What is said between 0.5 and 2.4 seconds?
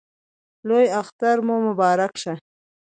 لوی اختر مو مبارک شه!